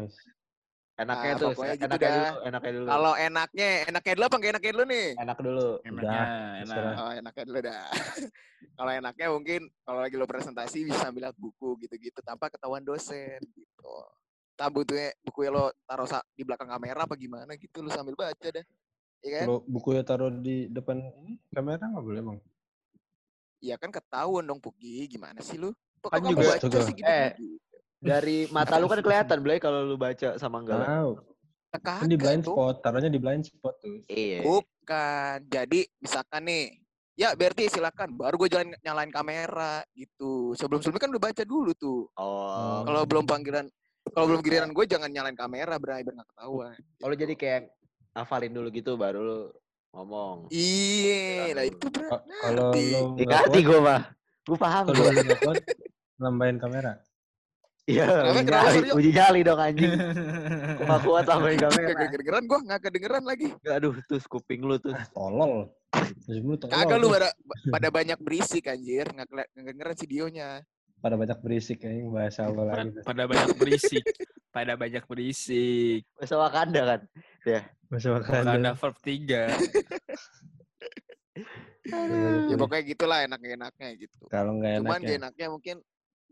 [1.01, 2.13] Enaknya Ah, tuh gitu enaknya dah.
[2.13, 2.89] dulu, enaknya dulu.
[2.93, 5.09] Kalau enaknya, enaknya dulu apa enggak enaknya dulu nih?
[5.17, 5.69] enak dulu.
[5.81, 6.23] Enaknya,
[6.61, 6.93] enak.
[7.01, 7.85] Oh, enaknya dulu dah.
[8.77, 13.41] kalau enaknya mungkin kalau lagi lo presentasi bisa sambil lihat buku gitu-gitu tanpa ketahuan dosen
[13.57, 13.93] gitu.
[14.61, 16.05] Tak butuhnya buku lo taruh
[16.37, 18.65] di belakang kamera apa gimana gitu lo sambil baca dah.
[19.25, 19.45] Iya kan?
[19.49, 22.39] Kalau bukunya taruh di depan ini kamera nggak boleh emang.
[23.61, 25.73] Iya kan ketahuan dong Puki, gimana sih lu?
[26.01, 26.81] Kok Kan juga- baca juga.
[26.85, 27.09] sih gitu?
[27.09, 27.33] Eh,
[28.01, 30.89] Dari mata lu kan kelihatan, Blay, kalau lu baca sama enggak.
[30.89, 31.13] Tahu.
[31.85, 34.03] Kan di blind spot, taruhnya di blind spot tuh.
[34.11, 34.43] Iya.
[34.43, 35.37] Bukan.
[35.47, 36.75] Jadi misalkan nih,
[37.15, 38.17] ya berarti silakan.
[38.17, 40.57] Baru gue jalan nyalain kamera gitu.
[40.59, 42.09] Sebelum sebelumnya kan udah baca dulu tuh.
[42.19, 42.83] Oh.
[42.89, 43.71] Kalau belum panggilan,
[44.11, 46.75] kalau belum giliran gue jangan nyalain kamera, Bray, biar nggak ketahuan.
[46.99, 47.63] Kalau jadi kayak
[48.19, 49.41] hafalin dulu gitu baru lu
[49.95, 50.51] ngomong.
[50.51, 51.87] Iya, lah itu
[52.43, 54.11] Kalau lo Ngerti gue mah.
[54.43, 55.63] Gue paham kalau nggak kuat,
[56.19, 56.99] nambahin kamera.
[57.91, 58.93] Iya, uji nyali, Suryo?
[58.95, 59.93] uji nyali dong anjing.
[60.87, 61.91] Gak kuat sampai kamera.
[61.91, 63.49] Kagak kedengeran gue, nggak kedengeran lagi.
[63.67, 64.95] Aduh, terus kuping lu tuh.
[64.95, 65.69] Ah, tolol.
[66.31, 66.55] Lu.
[66.57, 67.19] Kagak lu tuh.
[67.19, 67.29] pada,
[67.75, 70.49] pada banyak berisik anjir, nggak keli- nggak kedengeran videonya.
[71.01, 72.89] Pada banyak berisik kayaknya bahasa apa lagi.
[72.93, 73.03] tuh.
[73.03, 74.05] Pada banyak berisik.
[74.53, 76.01] Pada banyak berisik.
[76.15, 77.01] Bahasa Wakanda kan.
[77.89, 78.71] Bahasa Wakanda Wakanda.
[78.77, 79.49] verb 3.
[82.51, 84.21] Ya pokoknya gitulah enak-enaknya gitu.
[84.29, 85.07] Kalau nggak enak Cuman ya.
[85.09, 85.77] gak enaknya mungkin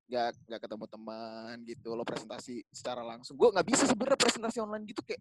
[0.09, 4.85] nggak nggak ketemu teman gitu lo presentasi secara langsung gue nggak bisa sebenarnya presentasi online
[4.89, 5.21] gitu kayak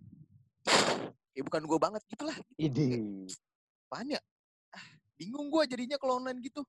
[1.35, 2.87] kayak bukan gue banget gitu lah Ini.
[3.91, 4.23] banyak
[4.71, 4.85] ah
[5.19, 6.63] bingung gue jadinya kalau online gitu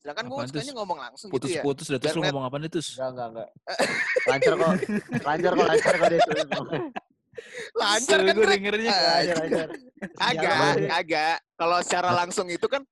[0.00, 0.78] sedangkan gue sukanya Tus?
[0.80, 2.88] ngomong langsung gitu ya Putus-putus dah terus lu ngomong apa nih terus?
[2.96, 3.48] Enggak, enggak, enggak.
[4.30, 4.72] Lancar kok.
[5.26, 6.34] Lancar kok, lancar kok dia tuh.
[7.74, 8.92] lancar kan gue dengernya.
[8.94, 9.68] Ah, Lancar, lancar.
[10.22, 10.90] agak Sialan.
[10.94, 12.82] agak kalau secara langsung itu kan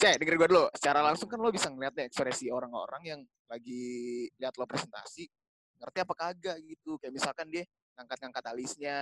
[0.00, 0.64] Cek, denger gue dulu.
[0.76, 3.82] Secara langsung kan lo bisa ngeliat deh ekspresi orang-orang yang lagi
[4.38, 5.26] lihat lo presentasi.
[5.82, 6.94] Ngerti apa kagak gitu.
[7.02, 7.66] Kayak misalkan dia
[7.98, 8.98] ngangkat-ngangkat alisnya.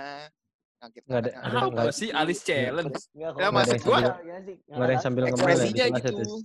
[0.79, 2.97] Ngangkat, Nggak ada- ngangkat, ada- ngangkat, Apa nggak- sih alis challenge?
[3.13, 4.01] Enggak, Ya, maksud yang gua-?
[4.01, 6.37] Nggak ada yang sambil ngemil ya di ekspresinya kelas ya, gitu.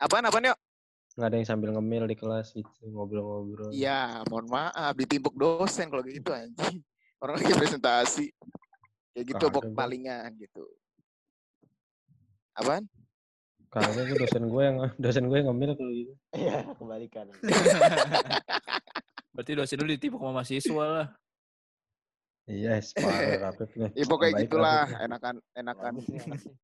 [0.00, 0.58] Apaan, apaan yuk?
[1.10, 3.70] Nggak ada yang sambil ngemil di kelas gitu, ngobrol-ngobrol.
[3.70, 4.92] Iya, mohon maaf.
[4.94, 6.82] Ditimpuk dosen kalau gitu anjing.
[7.22, 8.26] Orang lagi presentasi.
[9.14, 10.64] Kayak gitu pok palingan gitu.
[12.54, 12.86] Apaan?
[13.70, 16.12] Kagak gue dosen gue yang dosen gue yang ngemil kalau gitu.
[16.34, 17.26] Iya, kebalikan.
[19.34, 21.06] Berarti dosen lu ditipu sama mahasiswa lah.
[22.50, 23.90] Iya, yes, parah rapid nih.
[23.94, 24.82] Ya pokoknya Baik gitulah.
[24.90, 25.06] rapid.
[25.06, 25.92] Enakan, enakan,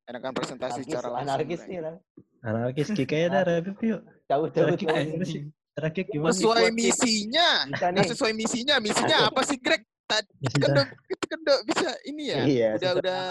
[0.03, 1.31] enakan presentasi Anarkis, secara langsung.
[1.31, 1.97] anarkis nih, orang.
[2.43, 4.01] Anarkis kikanya dah rapid yuk.
[4.27, 5.41] Cabut, cabut, Terakhir gimana sih?
[5.79, 6.31] Terakhir gimana?
[6.35, 7.49] Sesuai misinya.
[7.71, 8.03] Nih.
[8.03, 8.75] sesuai misinya.
[8.83, 9.87] Misinya apa sih Greg?
[10.07, 10.27] Tadi
[10.59, 12.39] kan udah, itu kan udah bisa ini ya.
[12.47, 13.23] Iya, udah udah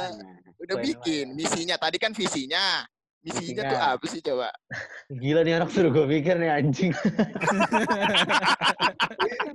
[0.64, 1.76] udah bikin misinya.
[1.76, 2.84] Tadi kan visinya.
[3.26, 3.94] Misinya tuh Misinya.
[3.98, 4.48] apa sih coba?
[5.10, 6.94] Gila nih anak suruh gue pikir nih anjing.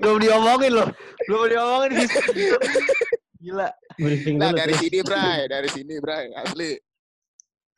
[0.04, 0.92] Belum diomongin loh.
[1.24, 2.20] Belum diomongin gitu.
[3.40, 3.72] Gila.
[3.96, 6.76] Briefing Nah dulu dari sini Bray, dari sini Bray, asli.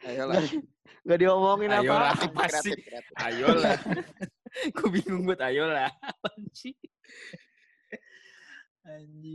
[0.04, 0.44] Ayolah.
[1.06, 2.18] Gak diomongin Ayolah.
[2.18, 2.26] apa.
[2.26, 2.74] Apa sih?
[2.74, 3.14] kreatif, kreatif.
[3.22, 3.78] Ayolah.
[4.76, 5.90] Gue bingung buat ayolah.
[6.26, 6.78] Anjing.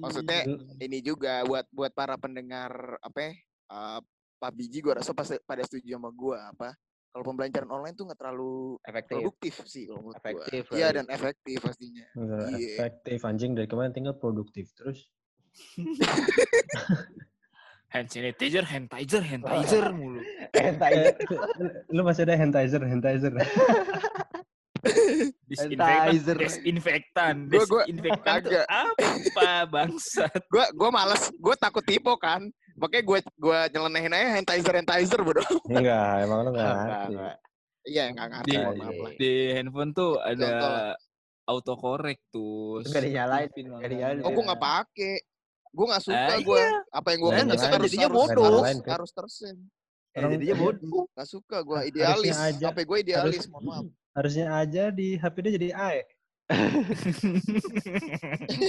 [0.03, 0.45] Maksudnya
[0.79, 3.33] ini juga buat buat para pendengar apa ya?
[3.69, 4.01] eh,
[4.39, 6.71] Pak Biji gue rasa pasti pada setuju sama gue apa
[7.09, 9.17] kalau pembelajaran online tuh nggak terlalu Efektif.
[9.17, 10.23] produktif sih kalau menurut gua.
[10.23, 12.05] Efektif, Iya dan efektif pastinya.
[12.15, 12.69] Iya.
[12.77, 15.09] efektif anjing dari kemarin tinggal produktif terus.
[17.89, 20.21] hand sanitizer, hand sanitizer, hand sanitizer mulu.
[20.53, 20.73] Eh,
[21.89, 23.33] lu masih ada handizer, handizer.
[25.49, 26.37] Disinfektan, Sanitizer.
[26.39, 28.67] desinfektan, Gua- gua desinfektan tuh kagak.
[28.69, 30.41] apa bangsat?
[30.47, 32.47] Gue gue males, gue takut tipu kan.
[32.79, 35.43] Makanya gue gue nyelenehin aja handizer handizer bro.
[35.67, 37.13] Enggak, emang lu enggak Enggak, ngerti.
[37.13, 37.37] enggak.
[37.83, 38.49] Iya nggak ngerti.
[38.49, 39.13] Di- mohon maaf lah.
[39.15, 40.95] Di handphone tuh ada Contoh lah.
[41.47, 42.85] autocorrect tuh.
[42.85, 44.21] Nggak dinyalain, Pin nggak dinyalain.
[44.23, 45.15] Oh gue nggak pakai.
[45.69, 46.63] Gue nggak suka Ah, gue.
[46.91, 48.45] Apa yang gue Nah, kan harus Jadinya harus bodoh.
[48.45, 49.15] harus, kan?
[49.15, 49.57] tersen.
[50.17, 51.05] Eh, jadinya bodoh.
[51.13, 52.35] Gak suka gue idealis.
[52.35, 53.45] HP gue idealis.
[53.47, 53.85] Mohon maaf.
[54.17, 56.03] Harusnya aja di HP dia jadi AE.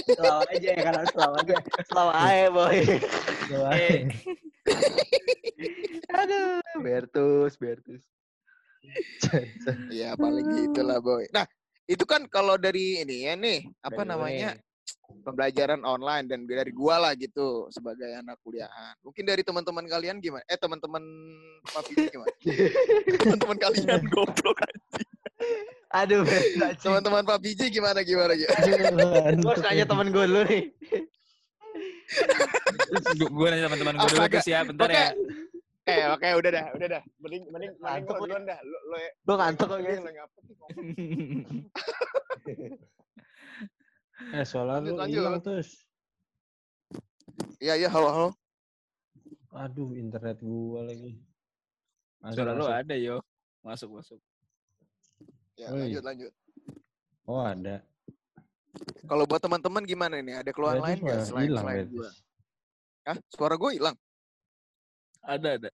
[0.04, 1.54] Selalu aja ya kan selalu aja.
[1.88, 2.78] Selalu aja boy.
[3.48, 3.96] Tuh, Eh, AE.
[6.12, 8.02] Aduh, Bertus, Bertus.
[9.88, 11.24] Iya paling gitu lah boy.
[11.32, 11.44] Nah
[11.84, 14.62] itu kan kalau dari ini ya nih apa Dari namanya ini.
[15.24, 18.94] Pembelajaran online dan dari gua lah gitu sebagai anak kuliahan.
[19.04, 20.44] Mungkin dari teman-teman kalian gimana?
[20.48, 21.02] Eh teman-teman
[21.66, 22.32] Papi gimana?
[23.24, 24.58] teman-teman kalian goblok.
[25.90, 26.78] Aduh, Bertus.
[26.84, 29.34] Teman-teman Pak Biji gimana gimana gimana?
[29.34, 30.62] Gue harus nanya temen gue dulu nih.
[33.18, 34.96] gue nanya teman-teman gue dulu tuh siap bentar Oke.
[34.96, 35.08] ya.
[35.88, 37.02] Eh oke udah dah, udah dah.
[37.18, 38.22] Mending mending mending Ngantuk nih.
[38.22, 38.58] duluan dah.
[38.62, 39.10] Lo lo ya.
[39.26, 40.00] Gue ngantuk kok guys.
[44.28, 45.88] Eh, soalnya lu Lanjut, hilang terus.
[47.56, 48.28] Iya iya halo halo.
[49.56, 51.16] Aduh, internet gua lagi.
[52.20, 53.24] Masuk, Suara lu ada yo.
[53.64, 54.20] Masuk masuk.
[55.56, 55.88] Ya Oi.
[55.88, 56.32] lanjut lanjut.
[57.24, 57.80] Oh, ada.
[59.08, 60.40] Kalau buat teman-teman gimana nih?
[60.44, 62.08] Ada keluhan lain nggak selain hilang selain gua?
[63.08, 63.18] Hah?
[63.32, 63.96] Suara gue hilang.
[65.24, 65.70] Ada ada.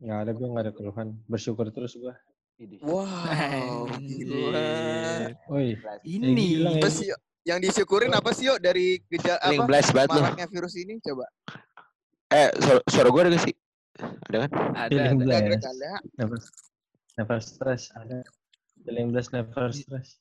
[0.00, 1.08] Nggak ada gua nggak ada keluhan.
[1.26, 2.14] Bersyukur terus gua.
[2.78, 4.70] Wow, gila.
[5.50, 5.74] Oi,
[6.06, 7.18] Ini hilang Apa sih Yo?
[7.42, 10.98] Yang disyukurin apa sih yuk dari gejala apa blast maraknya virus ini?
[11.02, 11.26] Coba.
[12.32, 13.54] Eh, suara, suara gue ada gak sih?
[14.00, 14.50] Ada kan?
[14.72, 15.36] ada feeling ada.
[15.36, 15.90] Ada ada.
[16.16, 16.38] Never,
[17.18, 17.92] never stress.
[17.92, 18.24] Ada.
[18.82, 20.16] Feeling blessed, never stress.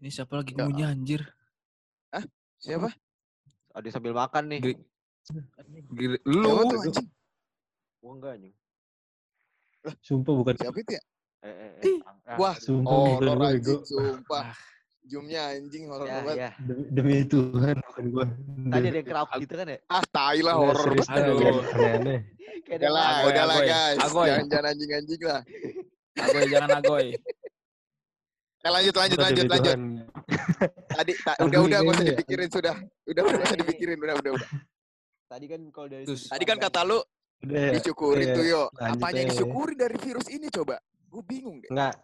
[0.00, 0.64] Ini siapa lagi Ya.
[0.64, 1.22] ngunyah anjir?
[2.60, 2.92] Siapa?
[3.72, 4.60] Ada sambil makan nih.
[4.62, 4.80] Gri-
[5.90, 6.44] Gri- Lu?
[8.00, 8.54] Gue enggak anjing.
[10.04, 10.54] Sumpah bukan.
[10.60, 11.02] Siapa itu ya?
[11.40, 11.84] Eh, eh, eh.
[12.28, 13.80] Ah, Wah, Sumpah Oh, gua, Ego.
[13.82, 14.52] sumpah.
[15.10, 16.36] Zoomnya anjing horor ya, banget.
[16.38, 16.50] ya.
[16.62, 18.26] Demi, demi Tuhan, bukan gua.
[18.70, 19.78] Tadi ada yang kerap gitu kan ya?
[19.90, 21.08] Ah, tai lah Nggak, horor banget.
[21.10, 21.38] Aduh.
[22.62, 23.98] Kayak Udah lah, udah guys.
[23.98, 24.26] Agoy.
[24.30, 25.40] Jangan jangan anjing-anjing lah.
[26.16, 27.06] agoy jangan agoy.
[28.60, 29.76] Eh lanjut lanjut lanjut lanjut.
[30.92, 32.10] Tadi ta- udah udah nggak usah ya.
[32.12, 32.76] dipikirin sudah.
[33.08, 34.48] Udah udah nggak usah dipikirin udah udah udah.
[35.26, 36.98] Tadi kan kalau dari Tadi kan kata lu
[37.40, 37.72] Udah ya.
[37.72, 38.62] disyukurin Iya, tuh yo.
[38.76, 39.32] Apanya yang aja.
[39.32, 40.76] disyukuri dari virus ini coba?
[41.08, 41.72] Gue bingung deh.
[41.72, 41.96] Enggak.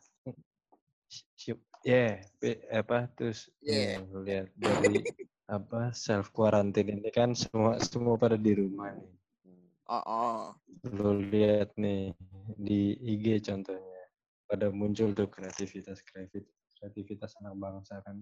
[1.87, 4.03] Ya, yeah, apa terus Yeah.
[4.11, 5.07] lu lihat dari
[5.47, 9.15] apa self quarantine ini kan semua semua pada di rumah nih.
[9.87, 10.43] Oh, oh.
[10.91, 12.11] Lu lihat nih
[12.59, 14.03] di IG contohnya
[14.51, 16.03] pada muncul tuh kreativitas
[16.75, 18.19] kreativitas anak bangsa kan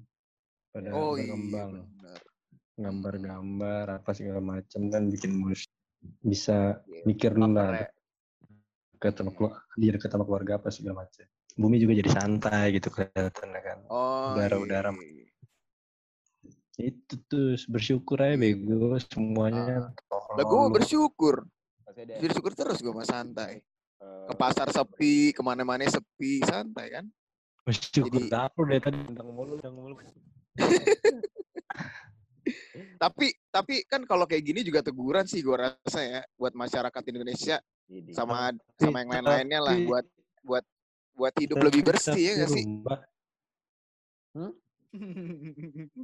[0.68, 1.24] pada Oh iya.
[1.24, 1.88] berkembang
[2.76, 5.72] gambar-gambar apa segala macam dan bikin musik
[6.20, 7.00] bisa Iya.
[7.08, 7.88] mikir ya.
[8.92, 11.24] dekat sama keluarga, dia dekat sama keluarga apa segala macam.
[11.54, 13.78] Bumi juga jadi santai gitu kelihatannya kan.
[13.86, 14.34] Oh.
[14.34, 14.90] Udara-udara.
[14.90, 15.30] iya.
[16.74, 19.94] Itu tuh bersyukur aja bego semuanya.
[20.10, 21.46] Lah gue bersyukur.
[21.94, 23.62] Bersyukur terus gue mah santai.
[24.02, 27.06] eh, Ke pasar sepi, ke mana-mana sepi, santai kan.
[27.62, 29.94] Bersyukur Jadi- aku dari tadi tentang mulu, tentang mulu.
[33.00, 37.56] Tapi tapi kan kalau kayak gini juga teguran sih gue rasa ya buat masyarakat Indonesia
[38.12, 40.04] sama sama yang lain-lainnya lah buat
[40.44, 40.64] buat
[41.14, 42.64] buat hidup Tapi lebih bersih ya tapi gak sih?
[42.66, 43.00] rumah,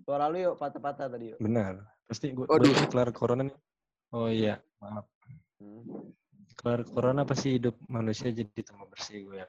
[0.03, 1.38] Suara lu yuk patah-patah tadi yuk.
[1.38, 1.79] Benar.
[2.11, 2.75] Pasti gue Waduh.
[2.90, 3.57] kelar corona nih.
[4.11, 5.07] Oh iya, maaf.
[5.62, 6.11] Hmm.
[6.59, 9.49] Kelar corona pasti hidup manusia jadi tambah bersih gue ya.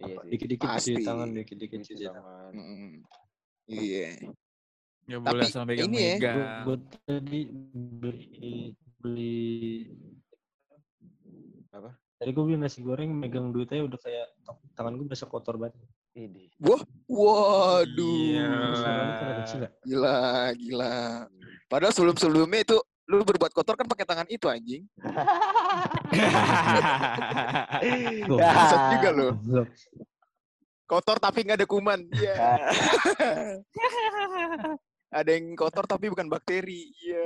[0.00, 0.16] Iya.
[0.26, 2.52] Dikit-dikit cuci tangan, dikit-dikit Cuci tangan.
[3.70, 4.08] Iya.
[5.10, 7.40] Tapi boleh asal ini ya, gue tadi
[7.98, 9.90] beli beli
[11.70, 11.94] Apa?
[12.20, 14.28] Tadi gue beli nasi goreng megang duitnya udah kayak
[14.76, 15.72] tangan gue berasa kotor banget.
[16.12, 16.52] Ini.
[17.08, 17.88] Waduh.
[17.96, 18.44] Iya.
[18.44, 19.70] Terus tangan lu pada kecil ya?
[19.88, 20.20] Gila,
[20.52, 21.00] gila.
[21.64, 22.76] Padahal sebelum-sebelumnya itu
[23.08, 24.84] lu berbuat kotor kan pakai tangan itu anjing.
[28.28, 29.28] Bangsat juga lu.
[30.84, 32.00] Kotor tapi nggak ada kuman.
[32.12, 32.36] Iya.
[35.08, 36.92] ada yang kotor tapi bukan bakteri.
[37.00, 37.24] Iya.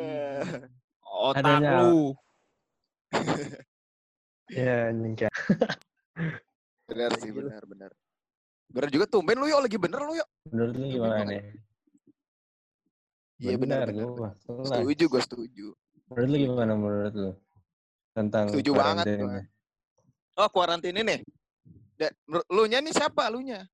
[1.03, 2.15] Otak Adanya- lu.
[4.53, 5.33] Ya anjing kayak
[6.85, 7.91] Benar sih, benar, benar.
[8.69, 10.29] Benar juga tumben lu yuk lagi bener lu yuk.
[10.53, 11.43] menurut lu gimana nih?
[13.41, 14.09] Iya benar, benar.
[14.13, 14.31] gua.
[14.45, 15.67] Setuju, gue setuju.
[16.13, 17.33] Menurut lu gimana menurut lu?
[18.15, 19.43] Tentang Setuju banget ini?
[20.39, 21.25] Oh, kuarantin ini.
[21.97, 23.65] Dan lu nya nih siapa lu nya?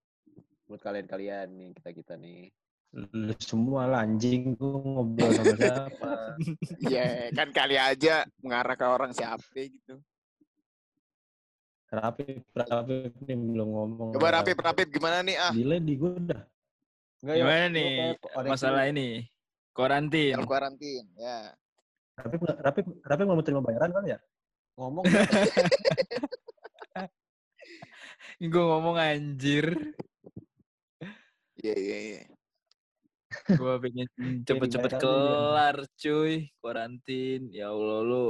[0.70, 2.52] Buat kalian-kalian nih, kita-kita nih.
[2.94, 6.10] Lu semua lah anjing gua ngobrol sama siapa.
[6.88, 10.00] Iya, kan kali aja mengarah ke orang siapa gitu.
[11.90, 14.10] Rapip, Rapip nih belum ngomong.
[14.14, 15.50] Coba rapip, rapip gimana nih ah?
[15.50, 16.42] Gila di gua dah.
[17.20, 17.90] Enggak, yuk, Gimana lu nih
[18.46, 19.08] masalah ini?
[19.74, 20.34] Karantin.
[20.38, 21.50] Kalau kuarantin, ya.
[22.14, 24.18] Rapip, Rapip, Rapip nggak mau terima bayaran kan ya?
[24.80, 25.04] ngomong
[28.40, 29.76] Gue ngomong anjir.
[31.60, 32.20] Iya, iya, iya.
[33.52, 34.08] Gue pengen
[34.48, 35.00] cepet-cepet dia.
[35.02, 36.48] kelar cuy.
[36.64, 37.52] Karantin.
[37.52, 38.26] Ya Allah lu.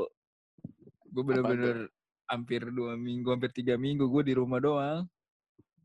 [1.14, 1.86] Gue bener-bener
[2.30, 5.02] hampir dua minggu, hampir tiga minggu gue di rumah doang.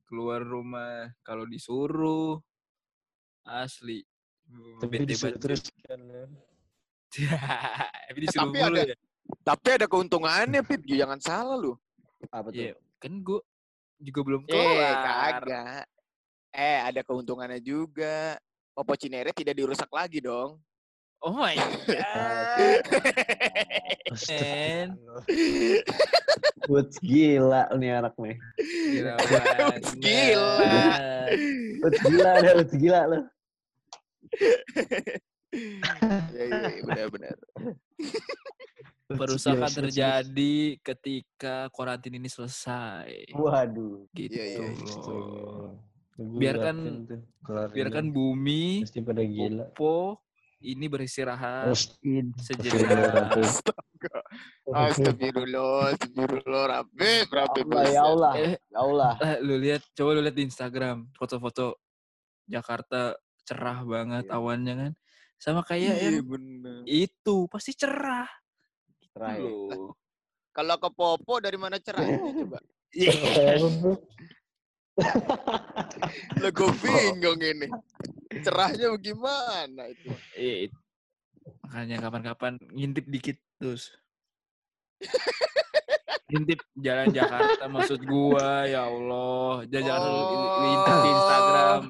[0.06, 2.38] Keluar rumah kalau disuruh.
[3.42, 4.06] Asli.
[4.78, 5.98] Tapi disuruh terus kan.
[8.08, 8.98] Tapi disuruh Tapi mulu ada- ya.
[9.42, 10.86] Tapi ada keuntungannya, Pip.
[10.86, 11.74] Jangan salah lu.
[12.30, 12.58] apa tuh?
[12.62, 13.42] Iya, kan gue
[14.00, 15.42] juga belum Eh, kelar.
[15.42, 15.86] kagak.
[16.54, 18.38] Eh, ada keuntungannya juga.
[18.74, 20.62] Popo Cinere tidak dirusak lagi dong.
[21.26, 22.86] Oh my god.
[24.30, 24.88] Man.
[26.70, 28.38] Woods gila nih anak nih.
[28.94, 29.82] Gila banget.
[29.98, 30.54] Gila.
[31.82, 33.20] Woods gila deh, Woods gila lo.
[35.56, 37.38] Iya, iya, iya, benar-benar.
[39.06, 43.34] Perusakan terjadi ketika karantin ini selesai.
[43.34, 44.06] Waduh.
[44.14, 45.74] Gitu Iya, iya, loh.
[46.16, 47.10] Gua Biarkan-
[47.74, 49.74] Biarkan bumi, pasti pada gila.
[49.74, 50.22] Oppo
[50.62, 51.74] ini beristirahat
[52.40, 53.36] sejenak.
[54.66, 57.26] Astagfirullah, astagfirullah, Rapip.
[57.30, 58.32] Allah, ya Allah.
[58.36, 59.14] Eh, Ya Allah.
[59.20, 61.78] eh, lu lihat, coba lu lihat di Instagram foto-foto
[62.46, 63.14] Jakarta
[63.46, 64.36] cerah banget Iya.
[64.36, 64.92] awannya kan.
[65.36, 66.82] Sama kayak Iya, yang bener.
[66.88, 68.26] itu pasti cerah.
[69.14, 69.46] Terakhir.
[69.70, 69.94] Loh.
[70.50, 72.60] Kalau ke Popo dari mana cerahnya coba?
[76.42, 77.68] Lah gue bingung ini.
[78.44, 80.12] Cerahnya bagaimana itu?
[80.36, 80.72] Iya,
[81.64, 83.92] makanya kapan-kapan ngintip dikit terus.
[86.32, 89.64] ngintip jalan Jakarta maksud gua ya Allah.
[89.70, 90.60] Jalan Oh.
[91.04, 91.82] di Instagram.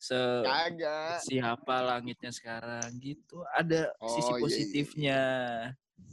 [0.00, 1.20] Se Kagak.
[1.28, 3.44] siapa langitnya sekarang gitu.
[3.52, 5.20] Ada sisi Oh, iya, iya, positifnya.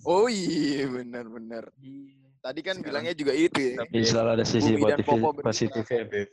[0.04, 1.72] Oh iya, benar-benar.
[1.80, 2.27] Iya.
[2.48, 3.04] Tadi kan Sekarang.
[3.04, 3.76] bilangnya juga itu ya.
[3.84, 6.30] Tapi selalu ada sisi Bumi dan positif, positifnya, Beb.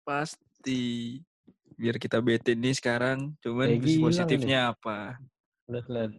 [0.00, 0.82] Pasti.
[1.76, 3.36] Biar kita bete nih sekarang.
[3.44, 5.20] Cuman sisi gilang positifnya apa?
[5.68, 6.10] Lihat, lihat.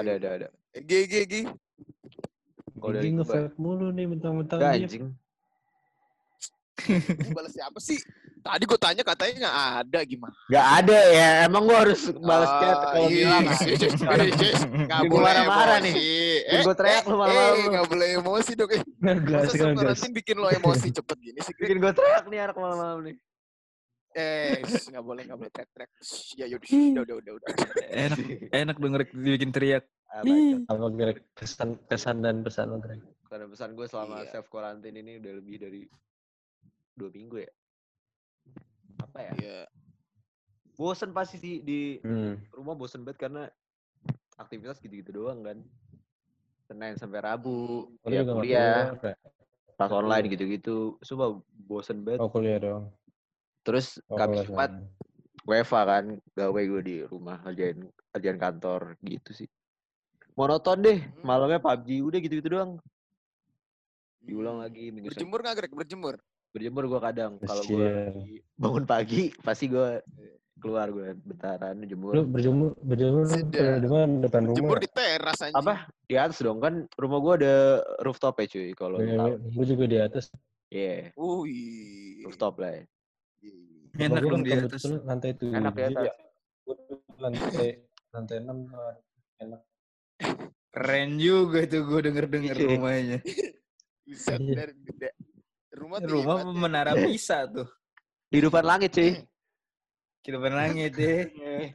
[0.00, 0.48] Ada, ada, ada.
[0.80, 1.34] G, G, G.
[2.72, 5.12] Kalau dari Gigi gua- nge-vape mulu nih mentang-mentang anjing.
[6.88, 7.98] Ini balas siapa sih?
[8.38, 10.34] Tadi gue tanya katanya nggak ada gimana?
[10.46, 11.28] Gak ada ya.
[11.44, 13.42] Emang gua harus balas chat Ah, kalau iya, bilang.
[13.66, 14.58] iya, iya.
[14.86, 15.94] Nggak boleh marah-marah nih.
[15.94, 16.46] emosi.
[16.48, 17.68] Bikin gua teriak lu malam-malam Eh, lu.
[17.68, 18.70] nggak boleh emosi dong.
[18.70, 18.82] Eh,
[19.82, 21.52] masa bikin lo emosi cepet gini sih?
[21.52, 23.16] Bikin gua teriak nih anak malam-malam nih.
[24.14, 25.90] Eh, nggak boleh, nggak boleh teriak-teriak.
[26.00, 26.66] Shh, Ya yaudah,
[27.04, 27.86] udah, udah, udah, udah.
[27.88, 28.18] enak
[28.50, 29.84] enak denger dibikin teriak.
[30.08, 30.24] Ah.
[30.66, 31.18] Apa Greg?
[31.34, 32.98] Pesan, pesan dan pesan lo, Greg?
[33.28, 34.30] Karena pesan gue selama Iya.
[34.32, 35.82] self quarantine ini udah lebih dari
[36.98, 37.50] dua minggu ya.
[38.98, 39.32] Apa ya?
[39.38, 39.58] Iya.
[40.74, 42.38] Bosen pasti di, di Hmm.
[42.54, 43.42] rumah bosen banget karena
[44.34, 45.58] aktivitas gitu-gitu doang kan.
[46.66, 49.16] Senin sampai Rabu, Oh, ya juga nggak kuliah, keluar, ya?
[49.78, 50.76] kelas online gitu-gitu.
[51.00, 52.20] Sumpah bosen banget.
[52.20, 52.92] Oh, kuliah dong.
[53.64, 54.72] Terus Oh, Kamis kuliah Jumat.
[55.48, 56.04] WFA kan,
[56.36, 59.48] gawe gue di rumah kerjain kerjaan kantor gitu sih.
[60.36, 61.24] Monoton deh, Hmm.
[61.24, 62.72] malamnya PUBG udah gitu-gitu doang.
[64.20, 64.64] Diulang Hmm.
[64.68, 65.08] lagi minggu.
[65.08, 65.72] Berjemur nggak, Greg?
[65.72, 66.14] Berjemur.
[66.48, 67.88] Berjemur gue kadang kalau gue
[68.56, 70.00] bangun pagi pasti gue
[70.58, 72.16] keluar gue bentaran jemur.
[72.16, 73.30] Lu berjemur, berjemur
[73.86, 74.56] mana depan rumah?
[74.58, 75.54] Jemur di teras anjing.
[75.54, 75.74] Apa?
[76.02, 77.54] Di atas dong kan rumah gue ada
[78.02, 79.32] rooftop ya cuy kalau tahu.
[79.54, 80.32] Gue juga di atas.
[80.68, 82.26] Iya, Wih.
[82.26, 82.82] rooftop lah ya.
[83.40, 84.04] Iya.
[84.04, 84.82] Enak Rumah gua dong kan di atas.
[85.06, 85.54] lantai tujuh.
[85.54, 86.02] Enak di atas.
[86.04, 86.14] ya.
[87.18, 87.68] Lantai
[88.08, 88.78] lantai enam tuh
[89.38, 89.60] enak.
[90.68, 92.66] Keren juga tuh gue denger-denger Iya.
[92.68, 93.18] rumahnya.
[94.08, 94.54] Bisa Iya.
[94.58, 95.08] dari gede.
[95.78, 96.52] Rumah Rumah ya.
[96.52, 97.68] menara bisa tuh.
[98.28, 99.12] Kehidupan langit cuy.
[100.20, 101.30] Kehidupan langit deh.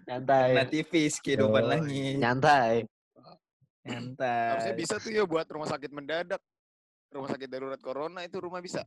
[0.06, 0.52] Nyantai.
[0.54, 2.20] Nativis kehidupan Oh, langit.
[2.20, 2.84] Nyantai.
[3.84, 4.48] Nyantai.
[4.54, 6.42] Harusnya bisa tuh ya buat rumah sakit mendadak.
[7.10, 8.84] Rumah sakit darurat corona itu rumah bisa.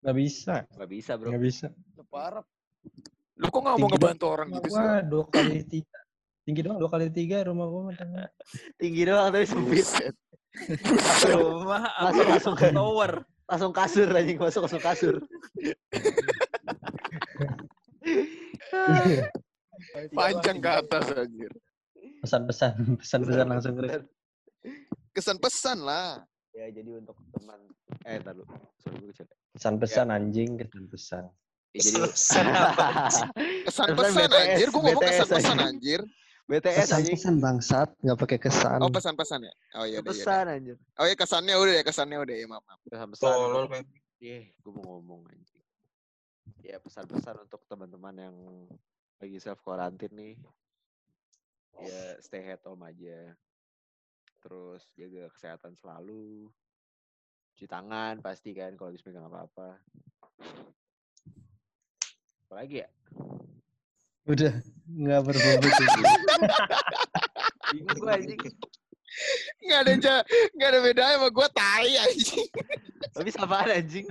[0.00, 0.54] Nggak bisa.
[0.70, 1.28] Nggak bisa bro.
[1.30, 1.66] Nggak bisa.
[2.06, 2.44] Parah.
[3.38, 4.80] Lu kok nggak mau ngebantu orang gitu sih?
[4.80, 5.98] Wah, dua kali tiga.
[6.42, 7.82] Tinggi doang dua kali tiga rumah gua.
[7.92, 8.28] mah.
[8.76, 9.86] Tinggi doang tapi sempit.
[11.28, 13.12] Rumah apa Langsung- langsung ke- tower.
[13.48, 15.14] Langsung kasur anjing masuk langsung kasur.
[20.12, 21.48] Panjang ke atas anjir.
[22.20, 24.04] Pesan-pesan, pesan-pesan langsung Chris.
[25.16, 26.20] Kesan pesan lah.
[26.52, 27.60] Ya jadi untuk teman
[28.04, 28.44] eh gue
[29.16, 29.26] kecil.
[29.56, 31.24] Pesan-pesan anjing, kesan-pesan.
[31.72, 33.28] Ya, jadi Pesan apa Kesan
[33.64, 34.66] Pesan pesan BTS, anjir.
[34.68, 36.00] Gua ngomong BTS kesan pesan anjir.
[36.48, 37.12] BTS anjing.
[37.12, 38.80] Pesan-pesan bangsat, nggak pakai kesan.
[38.80, 39.54] Oh pesan-pesan ya?
[39.76, 40.16] Oh iya udah.
[40.16, 40.76] Pesan anjir.
[40.96, 42.80] Oh iya kesannya udah ya kesannya udah ya maaf maaf.
[42.88, 43.28] Pesan-pesan.
[43.28, 43.84] Tolol, Pep.
[44.18, 45.64] Iya, gue mau ngomong anjing.
[46.64, 48.36] Ya pesan-pesan untuk teman-teman yang
[49.20, 50.34] lagi self quarantine nih.
[51.84, 53.36] Ya stay at home aja.
[54.40, 56.48] Terus jaga kesehatan selalu.
[57.52, 59.76] Cuci tangan pasti kan kalau habis megang apa-apa.
[62.48, 62.88] Apalagi ya?
[64.28, 64.52] Udah
[64.88, 65.72] nggak berbobot.
[67.72, 68.40] Bingung gue anjing.
[69.64, 70.16] Nggak ada ja,
[70.54, 72.48] nggak ada bedanya sama gua tai anjing.
[73.16, 74.06] Habis apaan anjing?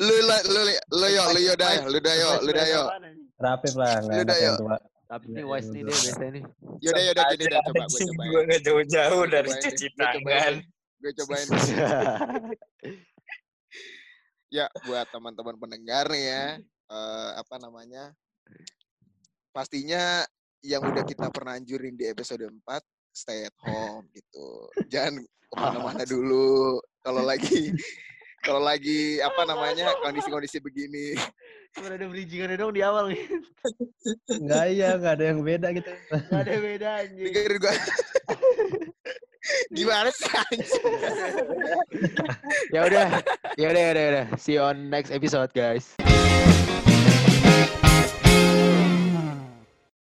[0.00, 2.82] Lu lu li- lu yo lu yo dayo lu dayo lu dayo.
[3.36, 4.60] Rapip lah, nggak Udah, enak yang yuk.
[4.64, 4.76] tua.
[5.06, 6.44] Tapi ini wise nih deh biasanya nih.
[6.82, 8.26] Yaudah yaudah gini dah coba gue cobain.
[8.26, 10.52] Gue gak jauh-jauh dari cuci tangan.
[10.98, 11.46] Gue cobain.
[14.50, 16.44] Ya buat teman-teman pendengar nih ya,
[16.90, 18.16] eh, apa namanya?
[19.56, 20.20] Pastinya
[20.60, 22.60] yang udah kita pernah anjurin di episode 4
[23.08, 24.68] stay at home gitu.
[24.92, 26.76] Jangan ke mana-mana dulu.
[27.00, 27.72] Kalau lagi
[28.44, 31.16] kalau lagi apa namanya kondisi-kondisi begini.
[31.72, 33.24] Cuma ada bridgingannya dong di awal nih.
[34.44, 35.92] Nggak iya, nggak ada yang beda gitu.
[36.12, 37.32] Gak ada beda anjing.
[37.32, 37.74] Dengerin gua.
[39.72, 40.84] Gimana sih anjing?
[42.76, 43.08] ya udah,
[43.56, 44.26] ya udah, ya udah, ya udah.
[44.36, 45.96] See you on next episode, guys.